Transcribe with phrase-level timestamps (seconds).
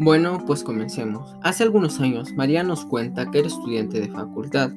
[0.00, 1.34] Bueno, pues comencemos.
[1.42, 4.70] Hace algunos años, María nos cuenta que era estudiante de facultad.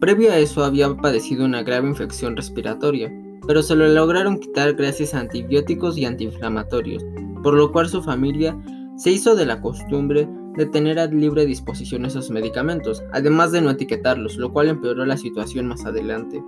[0.00, 3.10] Previo a eso había padecido una grave infección respiratoria,
[3.46, 7.02] pero se lo lograron quitar gracias a antibióticos y antiinflamatorios,
[7.42, 8.54] por lo cual su familia
[8.98, 13.70] se hizo de la costumbre de tener a libre disposición esos medicamentos, además de no
[13.70, 16.44] etiquetarlos, lo cual empeoró la situación más adelante.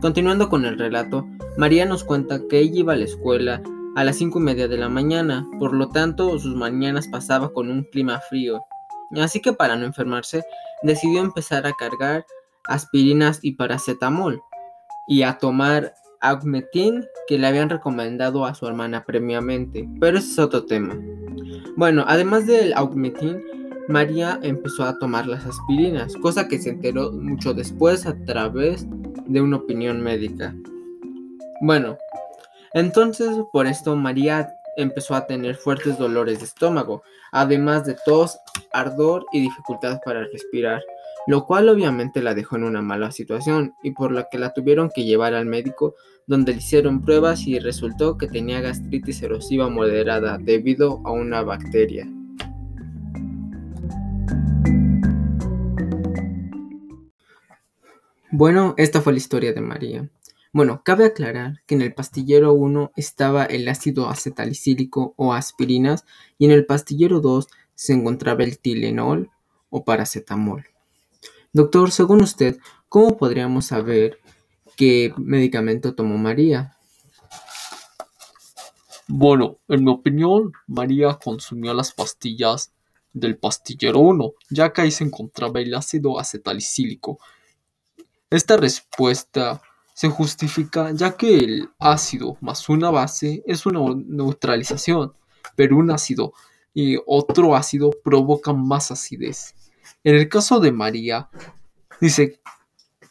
[0.00, 3.62] Continuando con el relato, María nos cuenta que ella iba a la escuela
[3.96, 7.70] a las cinco y media de la mañana, por lo tanto sus mañanas pasaba con
[7.70, 8.60] un clima frío.
[9.16, 10.44] Así que para no enfermarse,
[10.82, 12.24] decidió empezar a cargar
[12.66, 14.42] aspirinas y paracetamol
[15.06, 20.38] y a tomar Augmentin que le habían recomendado a su hermana previamente, pero ese es
[20.38, 20.98] otro tema.
[21.76, 23.42] Bueno, además del Augmentin,
[23.88, 28.86] María empezó a tomar las aspirinas, cosa que se enteró mucho después a través
[29.26, 30.54] de una opinión médica.
[31.60, 31.98] Bueno,
[32.74, 38.36] entonces, por esto María empezó a tener fuertes dolores de estómago, además de tos,
[38.72, 40.82] ardor y dificultad para respirar,
[41.28, 44.90] lo cual obviamente la dejó en una mala situación y por la que la tuvieron
[44.92, 45.94] que llevar al médico
[46.26, 52.08] donde le hicieron pruebas y resultó que tenía gastritis erosiva moderada debido a una bacteria.
[58.32, 60.08] Bueno, esta fue la historia de María.
[60.54, 66.04] Bueno, cabe aclarar que en el pastillero 1 estaba el ácido acetalicílico o aspirinas
[66.38, 69.32] y en el pastillero 2 se encontraba el Tilenol
[69.68, 70.64] o paracetamol.
[71.52, 74.20] Doctor, según usted, ¿cómo podríamos saber
[74.76, 76.76] qué medicamento tomó María?
[79.08, 82.70] Bueno, en mi opinión, María consumió las pastillas
[83.12, 87.18] del pastillero 1, ya que ahí se encontraba el ácido acetalicílico.
[88.30, 89.60] Esta respuesta
[89.94, 95.14] se justifica ya que el ácido más una base es una neutralización,
[95.56, 96.34] pero un ácido
[96.74, 99.54] y otro ácido provocan más acidez.
[100.02, 101.30] En el caso de María,
[102.00, 102.40] dice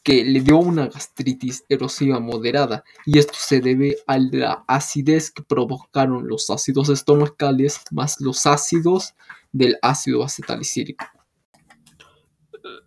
[0.04, 5.42] que le dio una gastritis erosiva moderada y esto se debe a la acidez que
[5.42, 9.16] provocaron los ácidos estomacales más los ácidos
[9.54, 11.06] del ácido acetalicílico.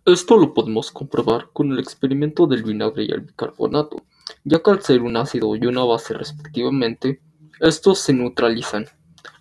[0.05, 3.97] Esto lo podemos comprobar con el experimento del vinagre y el bicarbonato,
[4.43, 7.21] ya que al ser un ácido y una base respectivamente,
[7.59, 8.87] estos se neutralizan.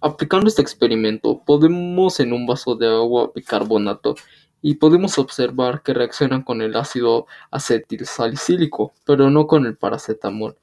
[0.01, 4.15] Aplicando este experimento, podemos en un vaso de agua bicarbonato
[4.61, 10.57] y podemos observar que reaccionan con el ácido acetilsalicílico, pero no con el paracetamol,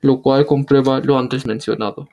[0.00, 2.04] lo cual comprueba lo antes mencionado.